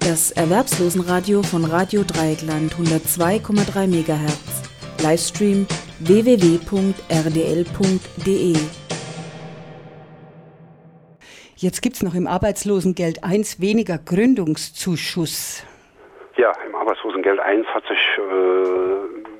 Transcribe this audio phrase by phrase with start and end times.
[0.00, 4.62] Das Erwerbslosenradio von Radio Dreieckland 102,3 MHz.
[5.02, 5.66] Livestream
[6.00, 6.98] www.rdl.de.
[11.56, 15.66] Jetzt gibt es noch im Arbeitslosengeld 1 weniger Gründungszuschuss.
[16.36, 18.22] Ja, im Arbeitslosengeld 1 hat sich äh,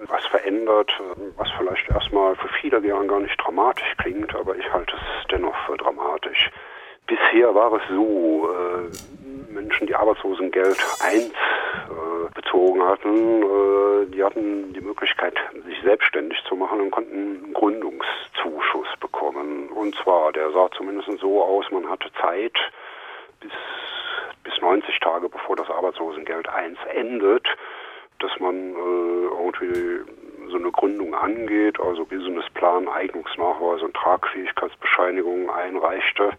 [0.08, 0.90] was verändert,
[1.36, 5.76] was vielleicht erstmal für viele gar nicht dramatisch klingt, aber ich halte es dennoch für
[5.76, 6.50] dramatisch.
[7.06, 9.17] Bisher war es so, äh,
[9.48, 11.30] Menschen, die Arbeitslosengeld 1 äh,
[12.34, 15.34] bezogen hatten, äh, die hatten die Möglichkeit,
[15.66, 19.68] sich selbstständig zu machen und konnten einen Gründungszuschuss bekommen.
[19.70, 22.56] Und zwar, der sah zumindest so aus, man hatte Zeit
[23.40, 23.52] bis,
[24.44, 27.46] bis 90 Tage, bevor das Arbeitslosengeld 1 endet,
[28.18, 30.00] dass man äh, irgendwie
[30.50, 36.32] so eine Gründung angeht, also Businessplan, Eignungsnachweis und Tragfähigkeitsbescheinigung einreichte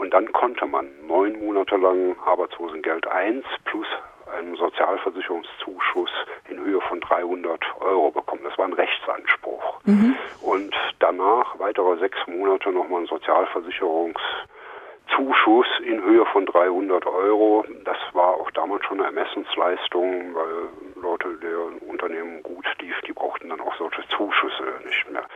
[0.00, 3.86] und dann konnte man neun Monate lang Arbeitslosengeld 1 plus
[4.34, 6.10] einen Sozialversicherungszuschuss
[6.48, 8.40] in Höhe von 300 Euro bekommen.
[8.44, 9.80] Das war ein Rechtsanspruch.
[9.84, 10.16] Mhm.
[10.40, 17.66] Und danach weitere sechs Monate nochmal ein Sozialversicherungszuschuss in Höhe von 300 Euro.
[17.84, 20.70] Das war auch damals schon eine Ermessensleistung, weil
[21.02, 25.26] Leute, deren Unternehmen gut lief, die brauchten dann auch solche Zuschüsse nicht mehr.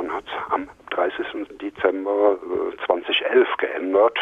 [0.00, 1.58] Man hat am 30.
[1.60, 2.38] Dezember
[2.86, 4.18] 2011 äh, geändert,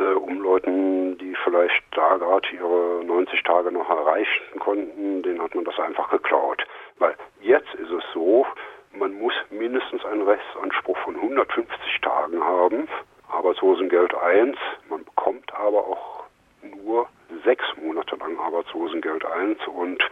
[0.00, 5.54] äh, um Leuten, die vielleicht da gerade ihre 90 Tage noch erreichen konnten, denen hat
[5.54, 6.66] man das einfach geklaut.
[6.98, 8.46] Weil jetzt ist es so,
[8.92, 12.88] man muss mindestens einen Rechtsanspruch von 150 Tagen haben,
[13.30, 14.56] Arbeitslosengeld 1,
[14.88, 16.24] man bekommt aber auch
[16.62, 17.08] nur
[17.44, 20.02] sechs Monate lang Arbeitslosengeld 1 und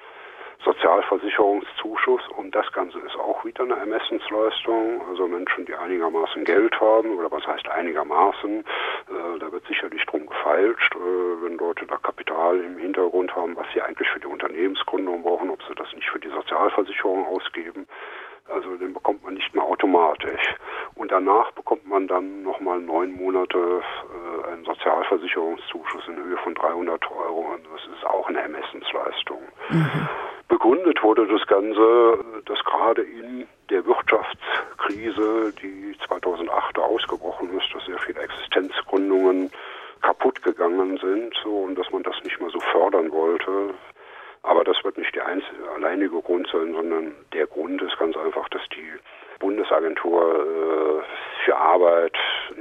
[0.64, 5.02] Sozialversicherungszuschuss und das Ganze ist auch wieder eine Ermessensleistung.
[5.08, 10.26] Also Menschen, die einigermaßen Geld haben oder was heißt einigermaßen, äh, da wird sicherlich drum
[10.26, 15.22] gefeilscht, äh, wenn Leute da Kapital im Hintergrund haben, was sie eigentlich für die Unternehmensgründung
[15.22, 17.86] brauchen, ob sie das nicht für die Sozialversicherung ausgeben.
[18.48, 20.54] Also den bekommt man nicht mehr automatisch.
[20.94, 27.10] Und danach bekommt man dann nochmal neun Monate äh, einen Sozialversicherungszuschuss in Höhe von 300
[27.10, 27.54] Euro.
[27.54, 29.40] Und das ist auch eine Ermessensleistung.
[29.70, 30.08] Mhm.
[30.62, 37.98] Begründet wurde das Ganze, dass gerade in der Wirtschaftskrise, die 2008 ausgebrochen ist, dass sehr
[37.98, 39.50] viele Existenzgründungen
[40.02, 43.74] kaputt gegangen sind so, und dass man das nicht mehr so fördern wollte.
[44.44, 48.48] Aber das wird nicht der einzige, alleinige Grund sein, sondern der Grund ist ganz einfach,
[48.50, 48.88] dass die
[49.40, 52.16] Bundesagentur äh, für Arbeit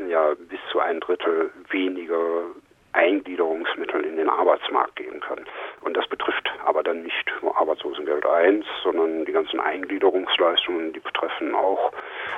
[0.09, 2.45] ja bis zu ein Drittel weniger
[2.93, 5.45] Eingliederungsmittel in den Arbeitsmarkt geben kann.
[5.81, 11.55] Und das betrifft aber dann nicht nur Arbeitslosengeld 1, sondern die ganzen Eingliederungsleistungen, die betreffen
[11.55, 11.91] auch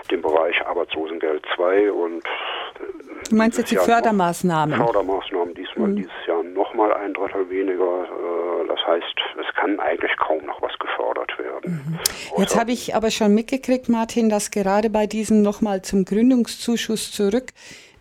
[0.09, 4.75] den Bereich Arbeitslosengeld 2 und äh, Du meinst jetzt die Fördermaßnahmen?
[4.75, 5.95] Fördermaßnahmen, diesmal mhm.
[5.95, 8.03] dieses Jahr nochmal ein Drittel weniger.
[8.03, 11.83] Äh, das heißt, es kann eigentlich kaum noch was gefördert werden.
[11.85, 11.99] Mhm.
[12.37, 17.51] Jetzt habe ich aber schon mitgekriegt, Martin, dass gerade bei diesem nochmal zum Gründungszuschuss zurück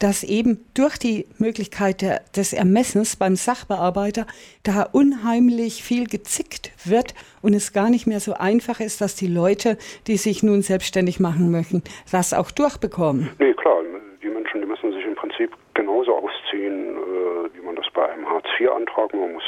[0.02, 4.26] dass eben durch die Möglichkeit der, des Ermessens beim Sachbearbeiter
[4.64, 9.28] da unheimlich viel gezickt wird und es gar nicht mehr so einfach ist, dass die
[9.28, 13.30] Leute, die sich nun selbstständig machen möchten, das auch durchbekommen.
[13.38, 13.78] Nee, klar.
[14.22, 18.28] Die Menschen, die müssen sich im Prinzip genauso ausziehen, äh, wie man das bei einem
[18.28, 19.44] Hartz-IV-Antrag, man muss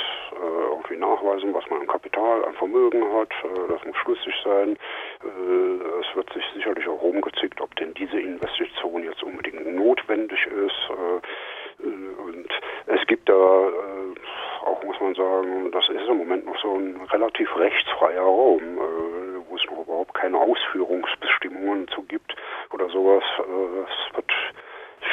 [0.70, 4.76] irgendwie nachweisen, was man an Kapital, an Vermögen hat, äh, das muss schlüssig sein.
[5.22, 10.90] Äh, es wird sich sicherlich auch rumgezickt, ob denn diese Investition jetzt unbedingt notwendig ist.
[10.90, 12.48] Äh, und
[12.86, 17.00] es gibt da äh, auch, muss man sagen, das ist im Moment noch so ein
[17.10, 22.34] relativ rechtsfreier Raum, äh, wo es noch überhaupt keine Ausführungsbestimmungen zu gibt
[22.72, 23.24] oder sowas.
[23.38, 24.32] es wird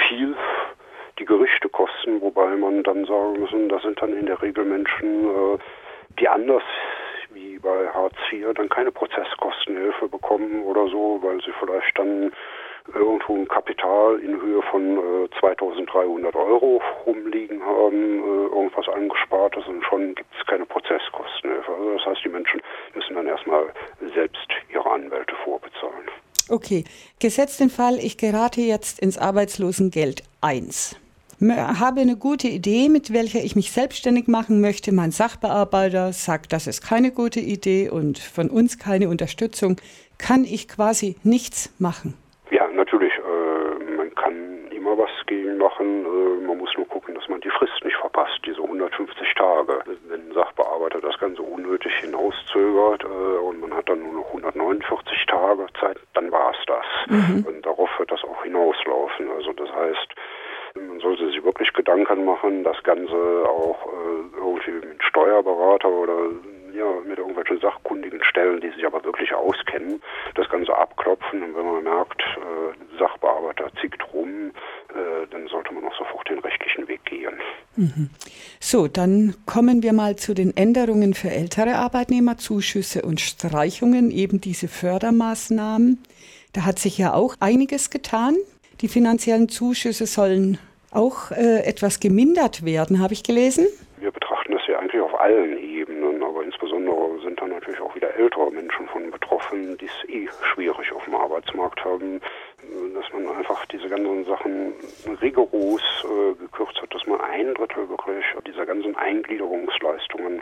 [0.07, 0.35] viel
[1.19, 1.69] die Gerüchte
[2.41, 5.57] wobei man dann sagen muss, das sind dann in der Regel Menschen, äh,
[6.19, 6.63] die anders
[7.33, 12.31] wie bei Hartz IV dann keine Prozesskostenhilfe bekommen oder so, weil sie vielleicht dann
[12.93, 19.83] irgendwo ein Kapital in Höhe von äh, 2300 Euro rumliegen haben, äh, irgendwas angespartes und
[19.85, 21.71] schon gibt es keine Prozesskostenhilfe.
[21.71, 22.61] Also das heißt, die Menschen
[22.95, 23.65] müssen dann erstmal
[24.13, 26.09] selbst ihre Anwälte vorbezahlen.
[26.49, 26.83] Okay,
[27.19, 31.00] gesetzt den Fall, ich gerate jetzt ins Arbeitslosengeld 1
[31.49, 34.91] habe eine gute Idee, mit welcher ich mich selbstständig machen möchte.
[34.91, 39.77] Mein Sachbearbeiter sagt, das ist keine gute Idee und von uns keine Unterstützung.
[40.19, 42.13] Kann ich quasi nichts machen?
[42.51, 43.13] Ja, natürlich.
[43.13, 46.05] Äh, man kann immer was gegen machen.
[46.05, 49.79] Äh, man muss nur gucken, dass man die Frist nicht verpasst, diese 150 Tage.
[50.09, 55.25] Wenn ein Sachbearbeiter das Ganze unnötig hinauszögert äh, und man hat dann nur noch 149
[55.25, 56.85] Tage Zeit, dann war es das.
[57.07, 57.45] Mhm.
[57.47, 59.31] Und darauf wird das auch hinauslaufen.
[59.31, 60.15] Also das heißt,
[60.81, 66.17] ähm, man sollte sich wirklich Gedanken machen, das Ganze auch äh, irgendwie mit Steuerberater oder
[66.73, 70.01] ja, mit irgendwelchen sachkundigen Stellen, die sich aber wirklich auskennen,
[70.35, 74.51] das Ganze abklopfen und wenn man merkt, äh, Sachbearbeiter zickt rum,
[74.89, 77.33] äh, dann sollte man auch sofort den rechtlichen Weg gehen.
[77.75, 78.09] Mhm.
[78.59, 84.39] So, dann kommen wir mal zu den Änderungen für ältere Arbeitnehmer, Zuschüsse und Streichungen, eben
[84.39, 86.01] diese Fördermaßnahmen.
[86.53, 88.35] Da hat sich ja auch einiges getan.
[88.81, 90.57] Die finanziellen Zuschüsse sollen
[90.91, 93.67] auch äh, etwas gemindert werden, habe ich gelesen.
[93.97, 98.13] Wir betrachten das ja eigentlich auf allen Ebenen, aber insbesondere sind da natürlich auch wieder
[98.15, 102.19] ältere Menschen von betroffen, die es eh schwierig auf dem Arbeitsmarkt haben,
[102.93, 104.73] dass man einfach diese ganzen Sachen
[105.21, 110.41] rigoros äh, gekürzt hat, dass man ein Drittel wirklich dieser ganzen Eingliederungsleistungen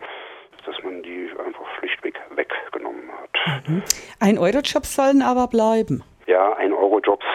[0.65, 3.67] dass man die einfach schlichtweg weggenommen hat.
[3.67, 3.83] Mhm.
[4.19, 6.03] Ein-Euro-Jobs sollen aber bleiben.
[6.27, 7.25] Ja, Ein-Euro-Jobs,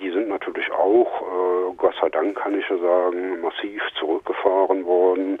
[0.00, 5.38] die sind natürlich auch, äh, Gott sei Dank kann ich ja sagen, massiv zurückgefahren worden.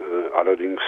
[0.00, 0.80] Äh, allerdings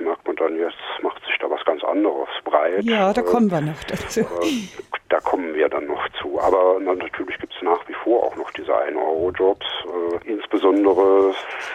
[0.00, 2.84] merkt man dann jetzt, macht sich da was ganz anderes breit.
[2.84, 4.20] Ja, da kommen wir noch dazu.
[4.20, 4.68] Äh,
[5.08, 6.40] da kommen wir dann noch zu.
[6.40, 9.66] Aber na, natürlich gibt es nach wie vor auch noch diese 1-Euro-Jobs.
[9.84, 11.34] Äh, insbesondere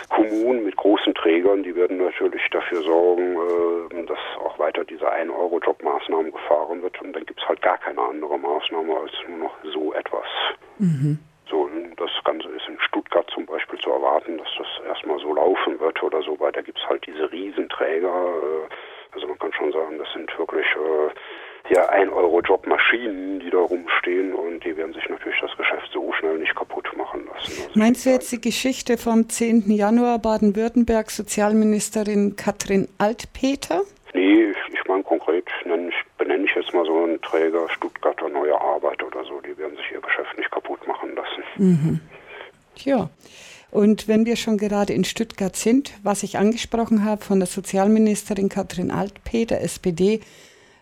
[0.09, 6.31] Kommunen mit großen Trägern, die werden natürlich dafür sorgen, äh, dass auch weiter diese 1-Euro-Job-Maßnahmen
[6.31, 7.01] gefahren wird.
[7.01, 10.25] Und dann gibt es halt gar keine andere Maßnahme als nur noch so etwas.
[10.79, 11.19] Mhm.
[11.49, 15.79] So, das Ganze ist in Stuttgart zum Beispiel zu erwarten, dass das erstmal so laufen
[15.79, 18.07] wird oder so, weil da gibt es halt diese Riesenträger.
[18.07, 23.49] Äh, also man kann schon sagen, das sind wirklich äh, ja ein Euro Jobmaschinen, die
[23.49, 27.63] da rumstehen und die werden sich natürlich das Geschäft so schnell nicht kaputt machen lassen.
[27.67, 29.69] Also Meinst du jetzt die Geschichte vom 10.
[29.71, 33.81] Januar Baden-Württemberg Sozialministerin Katrin Altpeter?
[34.13, 38.29] Nee, ich, ich meine konkret nenne ich, benenne ich jetzt mal so einen Träger Stuttgarter
[38.29, 41.43] Neue Arbeit oder so, die werden sich ihr Geschäft nicht kaputt machen lassen.
[41.57, 41.99] Mhm.
[42.77, 43.09] Tja.
[43.77, 48.49] Und wenn wir schon gerade in Stuttgart sind, was ich angesprochen habe von der Sozialministerin
[48.49, 50.21] Katrin Altpeter, SPD,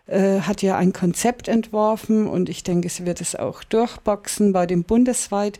[0.07, 4.65] äh, hat ja ein Konzept entworfen und ich denke, sie wird es auch durchboxen bei
[4.65, 5.59] dem bundesweit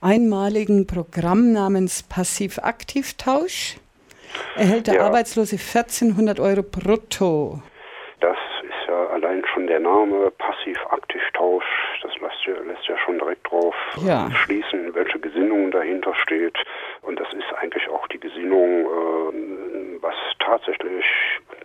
[0.00, 3.78] einmaligen Programm namens Passiv-Aktiv-Tausch.
[4.54, 5.06] Erhält der ja.
[5.06, 7.62] Arbeitslose 1400 Euro brutto.
[8.20, 11.64] Das ist ja allein schon der Name Passiv-Aktiv-Tausch,
[12.26, 13.74] lässt ja, lässt ja schon direkt drauf
[14.04, 14.30] ja.
[14.30, 16.56] schließen, welche Gesinnung dahinter steht.
[17.02, 21.04] Und das ist eigentlich auch die Gesinnung, äh, was tatsächlich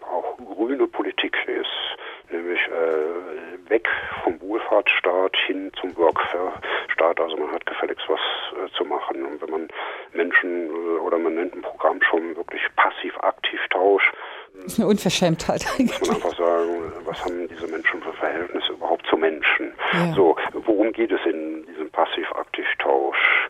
[0.01, 1.97] auch grüne Politik ist
[2.31, 3.87] nämlich äh, weg
[4.23, 7.19] vom Wohlfahrtsstaat hin zum Workfare-Staat.
[7.19, 8.19] Also man hat gefälligst was
[8.53, 9.25] äh, zu machen.
[9.25, 9.67] Und wenn man
[10.13, 14.11] Menschen äh, oder man nennt ein Programm schon wirklich passiv-aktiv Tausch,
[14.55, 15.99] das ist eine Unverschämtheit eigentlich.
[15.99, 19.73] Muss man einfach sagen, was haben diese Menschen für Verhältnisse überhaupt zu Menschen?
[19.93, 20.13] Ja.
[20.13, 23.49] So, worum geht es in diesem passiv-aktiv-Tausch?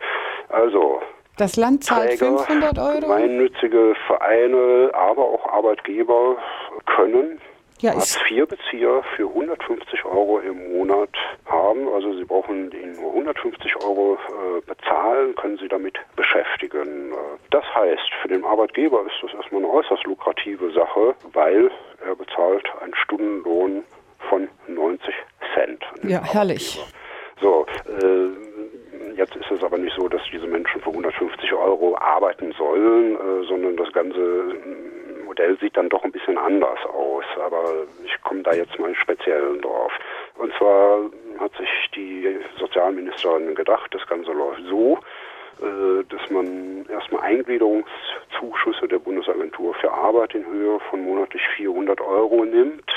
[0.49, 1.01] Also,
[1.37, 2.99] das Land zahlt Träger, 500 Euro?
[3.01, 6.37] Gemeinnützige Vereine, aber auch Arbeitgeber
[6.85, 7.39] können
[7.81, 11.09] ja, Hartz-IV-Bezieher für 150 Euro im Monat
[11.45, 11.87] haben.
[11.93, 17.11] Also sie brauchen den nur 150 Euro äh, bezahlen, können sie damit beschäftigen.
[17.11, 17.15] Äh,
[17.49, 21.71] das heißt, für den Arbeitgeber ist das erstmal eine äußerst lukrative Sache, weil
[22.05, 23.83] er bezahlt einen Stundenlohn
[24.29, 25.13] von 90
[25.55, 25.83] Cent.
[26.03, 26.79] Ja, herrlich.
[27.41, 32.53] So, äh, jetzt ist es aber nicht so, dass diese Menschen für 150 Euro arbeiten
[32.53, 34.55] sollen, äh, sondern das Ganze
[35.31, 39.59] Modell sieht dann doch ein bisschen anders aus, aber ich komme da jetzt mal speziell
[39.59, 39.91] drauf.
[40.37, 40.99] Und zwar
[41.39, 44.99] hat sich die Sozialministerin gedacht, das Ganze läuft so,
[45.61, 52.45] äh, dass man erstmal Eingliederungszuschüsse der Bundesagentur für Arbeit in Höhe von monatlich 400 Euro
[52.45, 52.91] nimmt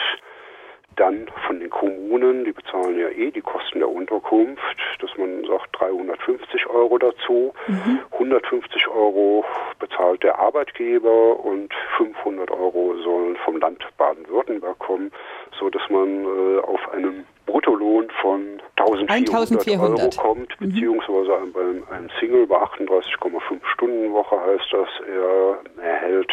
[0.96, 5.68] dann von den Kommunen, die bezahlen ja eh die Kosten der Unterkunft, dass man sagt
[5.78, 8.00] 350 Euro dazu, mhm.
[8.12, 9.44] 150 Euro
[9.94, 15.10] bezahlt der Arbeitgeber und 500 Euro sollen vom Land Baden-Württemberg kommen,
[15.58, 20.00] so dass man äh, auf einen Bruttolohn von 1400, 1400.
[20.00, 20.68] Euro kommt, mhm.
[20.68, 26.32] beziehungsweise beim einem Single bei 38,5 Stunden Woche heißt das, er erhält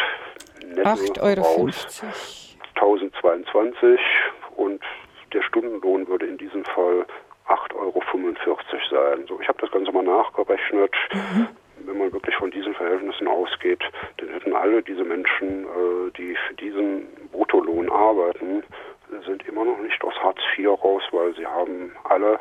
[0.66, 1.70] netto 8,50 Euro.
[2.74, 4.00] 1022
[4.56, 4.82] und
[5.32, 7.06] der Stundenlohn würde in diesem Fall
[7.48, 8.02] 8,45 Euro
[8.90, 9.24] sein.
[9.28, 10.94] So, ich habe das Ganze mal nachgerechnet.
[11.12, 11.48] Mhm.
[11.92, 13.80] Wenn man wirklich von diesen Verhältnissen ausgeht,
[14.16, 18.62] dann hätten alle diese Menschen, äh, die für diesen Bruttolohn arbeiten,
[19.26, 22.40] sind immer noch nicht aus Hartz IV raus, weil sie haben alle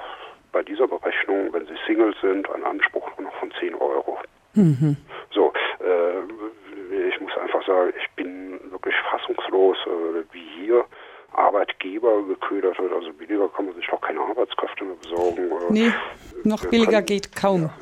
[0.53, 4.19] bei dieser Berechnung, wenn sie Single sind, einen Anspruch noch von 10 Euro.
[4.53, 4.95] Mhm.
[5.31, 10.85] So, äh, ich muss einfach sagen, ich bin wirklich fassungslos, äh, wie hier
[11.33, 12.93] Arbeitgeber geködert wird.
[12.93, 15.51] Also billiger kann man sich auch keine Arbeitskräfte mehr besorgen.
[15.51, 15.91] Äh, nee,
[16.45, 17.63] noch billiger kann, geht kaum.
[17.63, 17.73] Ja,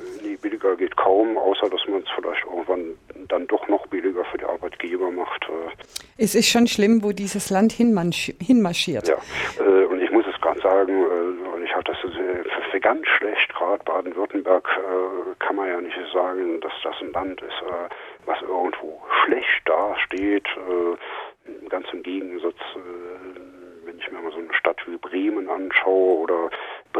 [0.59, 2.97] billiger geht kaum, außer dass man es vielleicht irgendwann
[3.27, 5.45] dann doch noch billiger für die Arbeitgeber macht.
[5.45, 6.23] Äh.
[6.23, 9.07] Es ist schon schlimm, wo dieses Land hinmarschiert.
[9.07, 9.17] Ja,
[9.59, 11.05] äh, und ich muss es gerade sagen,
[11.53, 13.53] und ich hatte das ja ganz schlecht.
[13.53, 17.89] Gerade Baden-Württemberg äh, kann man ja nicht sagen, dass das ein Land ist, äh,
[18.25, 20.47] was irgendwo schlecht dasteht.
[20.47, 26.19] Äh, ganz im Gegensatz, äh, wenn ich mir mal so eine Stadt wie Bremen anschaue
[26.19, 26.49] oder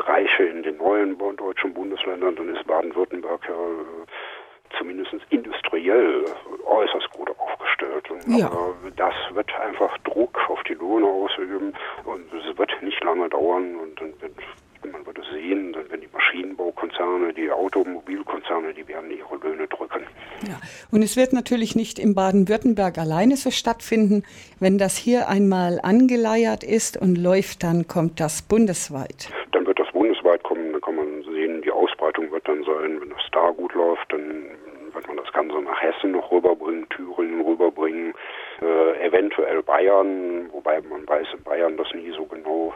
[0.10, 6.26] Bereiche in den neuen deutschen Bundesländern, dann ist Baden-Württemberg ja äh, zumindest industriell
[6.66, 8.10] äußerst gut aufgestellt.
[8.26, 8.48] Ja.
[8.48, 11.74] Aber das wird einfach Druck auf die Lohne ausüben
[12.06, 14.34] und es wird nicht lange dauern und dann wird
[14.92, 20.04] man wird es sehen, dann werden die Maschinenbaukonzerne, die Automobilkonzerne, die werden ihre Löhne drücken.
[20.48, 24.24] Ja, und es wird natürlich nicht in Baden-Württemberg alleine so stattfinden.
[24.60, 29.30] Wenn das hier einmal angeleiert ist und läuft, dann kommt das bundesweit.
[29.52, 29.66] Dann
[30.00, 33.74] bundesweit kommen, dann kann man sehen, die Ausbreitung wird dann sein, wenn das da gut
[33.74, 34.46] läuft, dann
[34.94, 38.14] wird man das Ganze nach Hessen noch rüberbringen, Thüringen rüberbringen,
[38.62, 42.74] äh, eventuell Bayern, wobei man weiß in Bayern das nie so genau.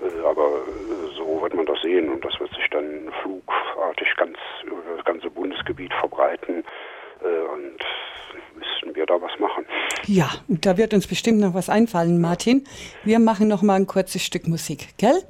[0.00, 4.38] Äh, aber äh, so wird man das sehen und das wird sich dann flugartig ganz
[4.62, 6.64] über das ganze Bundesgebiet verbreiten
[7.20, 7.78] äh, und
[8.56, 9.66] müssten wir da was machen.
[10.06, 12.64] Ja, da wird uns bestimmt noch was einfallen, Martin.
[13.02, 15.24] Wir machen noch mal ein kurzes Stück Musik, gell?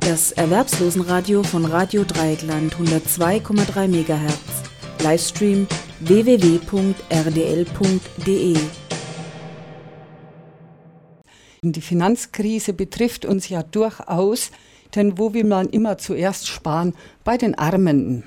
[0.00, 5.02] Das Erwerbslosenradio von Radio Dreieckland 102,3 MHz.
[5.02, 5.66] Livestream
[6.00, 6.60] www.rdl.de
[11.62, 14.50] die Finanzkrise betrifft uns ja durchaus,
[14.94, 16.94] denn wo will man immer zuerst sparen?
[17.22, 18.24] Bei den Armen.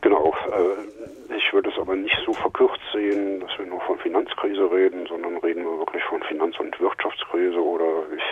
[0.00, 0.34] Genau.
[0.50, 5.06] Äh, ich würde es aber nicht so verkürzt sehen, dass wir nur von Finanzkrise reden,
[5.06, 8.22] sondern reden wir wirklich von Finanz- und Wirtschaftskrise oder ich,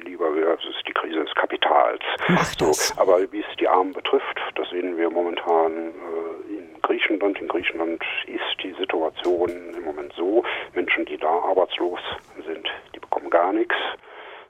[0.00, 2.02] viel lieber wäre, es ist die Krise des Kapitals.
[2.58, 2.88] Das.
[2.88, 7.40] So, aber wie es die Armen betrifft, das sehen wir momentan äh, in Griechenland.
[7.40, 12.00] In Griechenland ist die Situation im Moment so, Menschen, die da arbeitslos
[12.46, 13.74] sind, die bekommen gar nichts.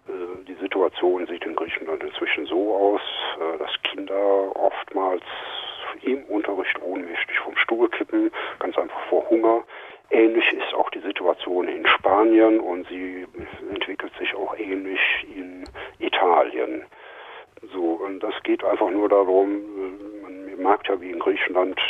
[0.08, 3.00] Äh, die Situation sieht in Griechenland inzwischen so aus,
[3.38, 5.22] äh, dass Kinder oftmals
[6.02, 9.64] im Unterricht ohnmächtig vom Stuhl kippen, ganz einfach vor Hunger.
[10.10, 13.26] Ähnlich ist auch die Situation in Spanien und sie
[13.72, 15.00] entwickelt sich auch ähnlich
[15.34, 15.64] in
[15.98, 16.84] Italien.
[17.72, 21.80] So, und das geht einfach nur darum, äh, man merkt ja wie in Griechenland,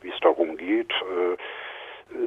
[0.00, 0.92] wie es darum geht.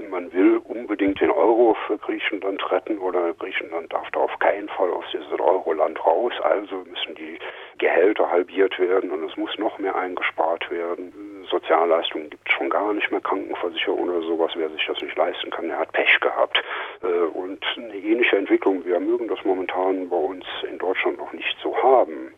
[0.10, 4.92] Man will unbedingt den Euro für Griechenland retten oder Griechenland darf da auf keinen Fall
[4.92, 6.34] aus diesem Euroland raus.
[6.44, 7.40] Also müssen die
[7.78, 11.46] Gehälter halbiert werden und es muss noch mehr eingespart werden.
[11.50, 14.52] Sozialleistungen gibt es schon gar nicht mehr, Krankenversicherung oder sowas.
[14.56, 16.62] Wer sich das nicht leisten kann, der hat Pech gehabt.
[17.02, 21.58] Äh, und eine ähnliche Entwicklung, wir mögen das momentan bei uns in Deutschland noch nicht
[21.64, 22.34] so haben.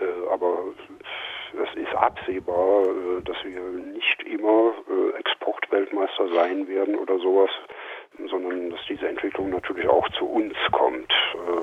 [0.00, 0.58] Äh, aber
[1.62, 4.72] es ist absehbar, äh, dass wir nicht immer
[5.70, 7.50] äh, Exportweltmeister sein werden oder sowas,
[8.30, 11.12] sondern dass diese Entwicklung natürlich auch zu uns kommt.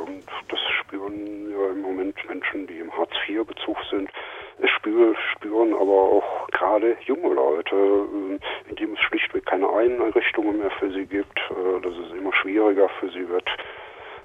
[0.06, 4.10] Und das spüren ja im Moment Menschen, die im Hartz-IV-Bezug sind.
[4.62, 7.76] Es spüren, spüren aber auch gerade junge Leute,
[8.70, 11.40] indem es schlichtweg keine Einrichtungen mehr für sie gibt,
[11.82, 13.50] dass es immer schwieriger für sie wird.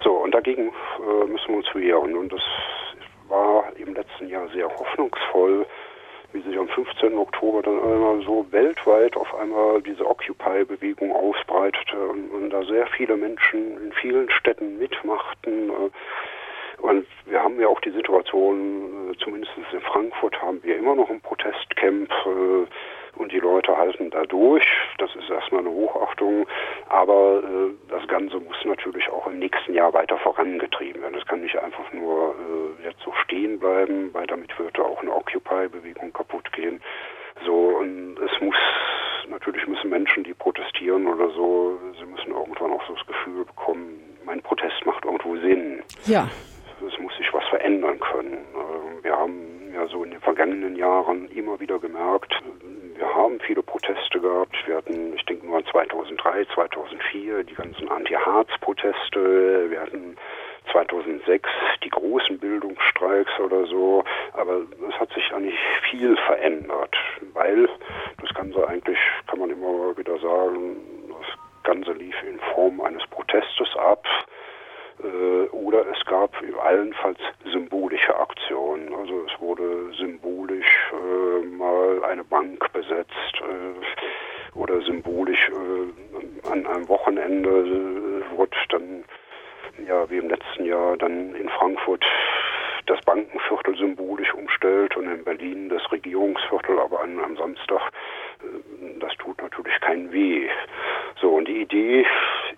[0.04, 0.72] So, und dagegen
[1.26, 2.16] müssen wir uns wehren.
[2.16, 2.42] Und das
[3.28, 5.66] war im letzten Jahr sehr hoffnungsvoll,
[6.32, 7.16] wie sich am 15.
[7.16, 13.16] Oktober dann einmal so weltweit auf einmal diese Occupy-Bewegung ausbreitete und, und, da sehr viele
[13.16, 15.70] Menschen in vielen Städten mitmachten.
[15.70, 20.94] Äh, und wir haben ja auch die Situation, äh, zumindest in Frankfurt haben wir immer
[20.94, 22.66] noch ein Protestcamp äh,
[23.16, 24.64] und die Leute halten da durch.
[24.98, 26.46] Das ist erstmal eine Hochachtung,
[26.88, 31.16] aber äh, das Ganze muss natürlich auch im nächsten Jahr weiter vorangetrieben werden.
[31.18, 35.14] Es kann nicht einfach nur äh, jetzt so stehen bleiben, weil damit würde auch eine
[35.14, 36.80] Occupy-Bewegung kaputt gehen.
[37.44, 38.56] So, und es muss,
[39.28, 44.00] natürlich müssen Menschen, die protestieren oder so, sie müssen irgendwann auch so das Gefühl bekommen,
[44.24, 45.82] mein Protest macht irgendwo Sinn.
[46.06, 46.28] Ja.
[46.86, 48.34] Es muss sich was verändern können.
[48.34, 52.39] Äh, wir haben ja so in den vergangenen Jahren immer wieder gemerkt,
[53.00, 54.54] wir haben viele Proteste gehabt.
[54.66, 59.70] Wir hatten, ich denke nur an 2003, 2004, die ganzen Anti-Harz-Proteste.
[59.70, 60.18] Wir hatten
[60.70, 61.48] 2006
[61.82, 64.04] die großen Bildungsstreiks oder so.
[64.34, 66.94] Aber es hat sich eigentlich viel verändert,
[67.32, 67.70] weil
[68.20, 70.76] das Ganze eigentlich, kann man immer wieder sagen,
[71.08, 74.04] das Ganze lief in Form eines Protestes ab
[75.02, 78.92] äh, oder es gab allenfalls symbolische Aktionen.
[78.94, 82.69] Also es wurde symbolisch äh, mal eine Bank
[84.90, 89.04] symbolisch äh, an einem Wochenende äh, wurde dann,
[89.86, 92.04] ja wie im letzten Jahr, dann in Frankfurt
[92.86, 97.92] das Bankenviertel symbolisch umstellt und in Berlin das Regierungsviertel, aber an einem Samstag.
[98.42, 100.48] Äh, das tut natürlich keinen weh.
[101.20, 102.06] So, und die Idee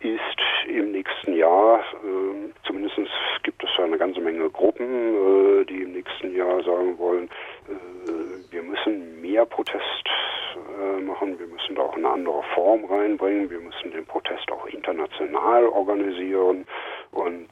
[0.01, 2.97] ist im nächsten Jahr, äh, zumindest
[3.43, 7.29] gibt es da eine ganze Menge Menge Gruppen, äh, die im nächsten Jahr sagen wollen,
[7.69, 10.09] äh, wir müssen mehr Protest
[10.55, 14.67] äh, machen, wir müssen da auch eine andere Form reinbringen, wir müssen den Protest auch
[14.67, 16.67] international organisieren
[17.13, 17.49] und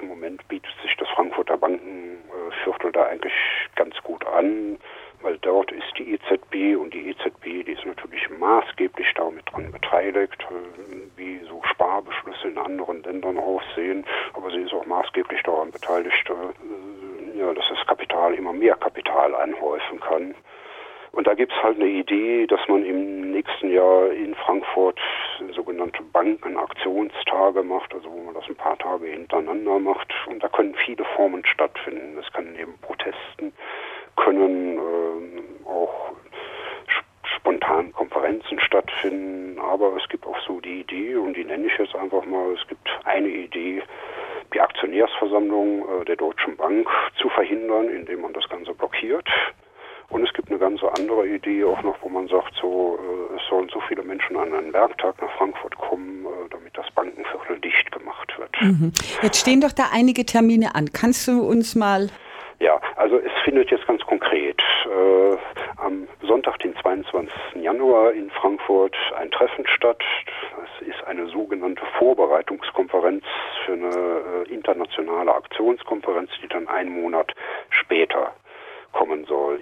[0.00, 3.34] im Moment bietet sich das Frankfurter Bankenviertel da eigentlich
[3.76, 4.78] ganz gut an,
[5.20, 10.40] weil dort ist die EZB und die EZB, die ist natürlich maßgeblich damit dran beteiligt,
[10.50, 16.30] äh, wie so Sparbeschlüsse in anderen Ländern aussehen, aber sie ist auch maßgeblich daran beteiligt,
[16.30, 20.34] äh, ja, dass das Kapital immer mehr Kapital anhäufen kann.
[21.14, 24.98] Und da gibt es halt eine Idee, dass man im nächsten Jahr in Frankfurt
[25.54, 30.12] sogenannte Bankenaktionstage macht, also wo man das ein paar Tage hintereinander macht.
[30.26, 32.18] Und da können viele Formen stattfinden.
[32.18, 33.52] Es kann neben Protesten,
[34.16, 36.12] können äh, auch
[37.36, 37.92] spontan
[38.34, 39.58] Konferenzen stattfinden.
[39.58, 42.66] Aber es gibt auch so die Idee, und die nenne ich jetzt einfach mal, es
[42.68, 43.82] gibt eine Idee,
[44.52, 46.88] die Aktionärsversammlung äh, der Deutschen Bank
[47.20, 49.28] zu verhindern, indem man das Ganze blockiert.
[50.10, 53.42] Und es gibt eine ganz andere Idee auch noch, wo man sagt, so äh, es
[53.48, 57.90] sollen so viele Menschen an einen Werktag nach Frankfurt kommen, äh, damit das Bankenviertel dicht
[57.90, 58.50] gemacht wird.
[58.60, 58.92] Mhm.
[59.22, 60.92] Jetzt stehen doch da einige Termine an.
[60.92, 62.10] Kannst du uns mal
[62.64, 65.36] ja, also es findet jetzt ganz konkret äh,
[65.76, 67.30] am Sonntag, den 22.
[67.56, 70.02] Januar in Frankfurt ein Treffen statt.
[70.80, 73.22] Es ist eine sogenannte Vorbereitungskonferenz
[73.66, 77.34] für eine äh, internationale Aktionskonferenz, die dann einen Monat
[77.68, 78.32] später.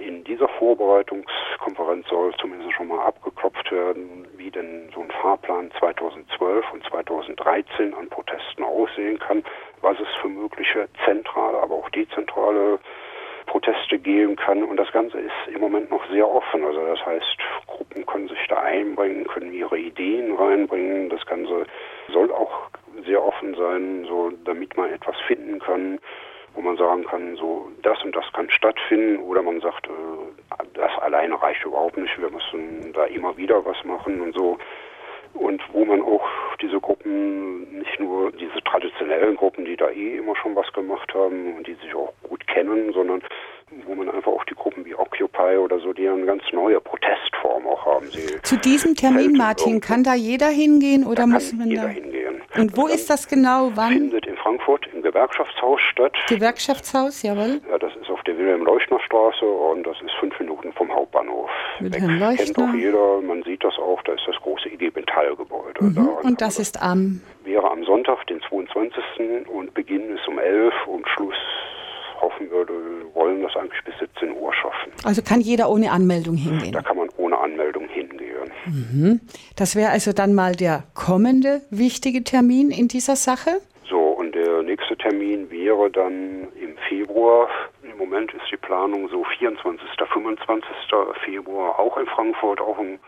[0.04, 6.72] In dieser Vorbereitungskonferenz soll zumindest schon mal abgeklopft werden, wie denn so ein Fahrplan 2012
[6.72, 9.44] und 2013 an Protesten aussehen kann,
[9.80, 12.80] was es für mögliche zentrale, aber auch dezentrale
[13.46, 14.64] Proteste geben kann.
[14.64, 16.64] Und das Ganze ist im Moment noch sehr offen.
[16.64, 17.36] Also das heißt,
[17.68, 21.10] Gruppen können sich da einbringen, können ihre Ideen reinbringen.
[21.10, 21.66] Das Ganze
[22.12, 22.70] soll auch
[23.04, 25.98] sehr offen sein, so damit man etwas finden kann,
[26.54, 30.90] wo man sagen kann, so das und das kann stattfinden oder man sagt, äh, das
[31.00, 34.58] alleine reicht überhaupt nicht, wir müssen da immer wieder was machen und so.
[35.34, 36.28] Und wo man auch
[36.60, 41.56] diese Gruppen, nicht nur diese traditionellen Gruppen, die da eh immer schon was gemacht haben
[41.56, 43.22] und die sich auch gut kennen, sondern
[43.86, 47.66] wo man einfach auch die Gruppen wie Occupy oder so, die eine ganz neue Protestform
[47.66, 48.06] auch haben.
[48.10, 51.88] Sie Zu diesem Termin, Martin, kann da jeder hingehen oder muss man jeder da?
[51.88, 52.42] hingehen.
[52.56, 53.70] Und wo ist das genau?
[53.74, 53.92] Wann?
[53.92, 56.12] Findet in Frankfurt im Gewerkschaftshaus statt.
[56.28, 57.60] Gewerkschaftshaus, jawohl.
[57.70, 61.50] Ja, das ist auf der Wilhelm-Leuchtner-Straße und das ist fünf Minuten vom Hauptbahnhof.
[61.80, 62.38] Wilhelm weg.
[62.38, 65.84] Kennt auch jeder, man sieht das auch, da ist das große IG Metall-Gebäude.
[65.84, 66.08] Mhm.
[66.22, 67.20] Und das ist am.
[67.44, 69.48] wäre am Sonntag, den 22.
[69.48, 71.34] und Beginn ist um 11 und Schluss
[72.20, 72.72] hoffen würde,
[73.14, 74.92] wollen das eigentlich bis 17 Uhr schaffen.
[75.04, 76.84] Also kann jeder ohne Anmeldung Da hingehen.
[76.84, 79.20] kann man ohne Anmeldung hingehen.
[79.56, 83.50] Das wäre also dann mal der kommende wichtige Termin in dieser Sache.
[84.72, 87.46] Der nächste Termin wäre dann im Februar.
[87.82, 90.66] Im Moment ist die Planung so 24., 25.
[91.26, 92.98] Februar auch in Frankfurt, auch ein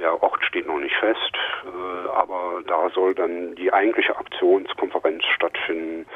[0.00, 1.32] ja, Ort steht noch nicht fest,
[1.64, 6.06] äh, aber da soll dann die eigentliche Aktionskonferenz stattfinden,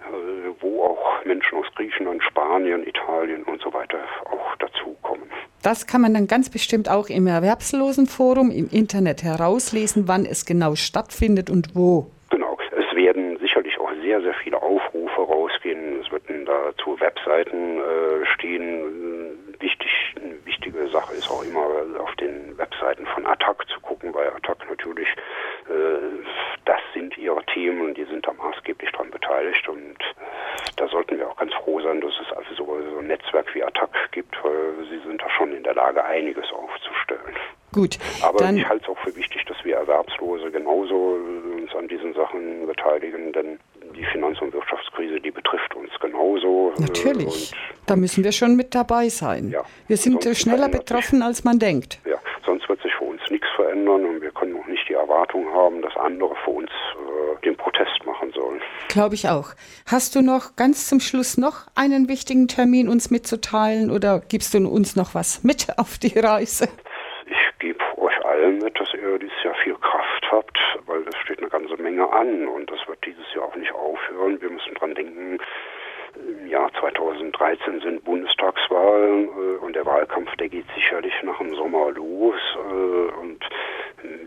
[0.00, 5.28] äh, wo auch Menschen aus Griechenland, Spanien, Italien und so weiter auch dazukommen.
[5.62, 10.76] Das kann man dann ganz bestimmt auch im Erwerbslosenforum im Internet herauslesen, wann es genau
[10.76, 12.10] stattfindet und wo.
[12.30, 12.56] Genau.
[12.70, 16.00] Es werden sicherlich auch sehr, sehr viele Aufrufe rausgehen.
[16.00, 19.56] Es werden dazu Webseiten äh, stehen.
[19.58, 21.66] Wichtig, eine wichtige Sache ist auch immer
[22.00, 25.08] auf den Webseiten von Attac zu gucken, weil Attac natürlich,
[25.68, 26.24] äh,
[26.64, 31.18] das sind ihre Themen und die sind da maßgeblich dran beteiligt und äh, da sollten
[31.18, 34.74] wir auch ganz froh sein, dass es also so, ein Netzwerk wie Attac gibt, weil
[34.90, 37.34] sie sind da schon in der Lage, einiges aufzustellen.
[37.74, 41.74] Gut, Aber dann ich halte es auch für wichtig, dass wir Erwerbslose genauso äh, uns
[41.74, 43.58] an diesen Sachen beteiligen, denn
[44.04, 46.72] die Finanz- und Wirtschaftskrise, die betrifft uns genauso.
[46.76, 49.50] äh, natürlich, Und, da müssen wir schon mit dabei sein.
[49.50, 51.98] Ja, Wir sind sonst äh, schneller verändert sich- betroffen, als man denkt.
[52.04, 55.46] ja, sonst wird sich für uns nichts verändern und wir können auch nicht die Erwartung
[55.52, 58.60] haben, dass andere für uns äh, den Protest machen sollen.
[58.88, 59.50] Glaube ich auch.
[59.86, 64.58] Hast du noch ganz zum Schluss noch einen wichtigen Termin uns mitzuteilen oder gibst du
[64.68, 66.68] uns noch was mit auf die Reise?
[67.26, 71.38] Ich gebe euch allen mit, dass ihr dieses Jahr viel Kraft habt, weil es steht
[71.38, 74.40] eine ganze Menge an und das wird dieses Jahr auch nicht aufhören.
[74.40, 75.38] Wir müssen dran denken,
[76.40, 81.90] im Jahr 2013 sind Bundestagswahlen äh, und der Wahlkampf, der geht sicherlich nach dem Sommer
[81.92, 83.38] los äh, und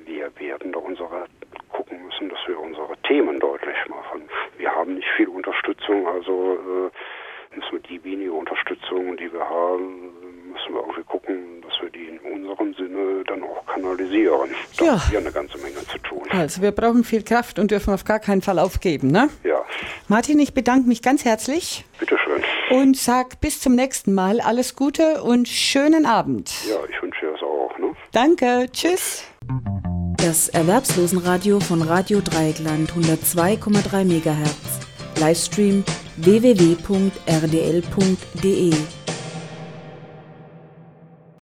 [0.05, 1.25] wir werden da unsere
[1.71, 4.23] gucken müssen, dass wir unsere Themen deutlich machen.
[4.57, 10.11] Wir haben nicht viel Unterstützung, also äh, müssen wir die wenige Unterstützung, die wir haben,
[10.51, 14.49] müssen wir irgendwie gucken, dass wir die in unserem Sinne dann auch kanalisieren.
[14.77, 14.91] Da Ja.
[14.93, 15.46] haben wir eine tun.
[16.37, 19.29] Also wir brauchen viel Kraft und dürfen auf gar keinen Fall aufgeben, ne?
[19.43, 19.63] Ja,
[20.07, 21.83] Martin, ich bedanke mich ganz herzlich.
[21.99, 22.43] Bitteschön.
[22.69, 26.51] Und sag bis zum nächsten Mal alles Gute und schönen Abend.
[26.69, 27.77] Ja, ich wünsche dir das auch.
[27.77, 27.93] Ne?
[28.11, 29.23] Danke, tschüss.
[30.17, 35.19] Das Erwerbslosenradio von Radio Dreieckland 102,3 MHz.
[35.19, 35.83] Livestream
[36.17, 36.87] www.rdl.de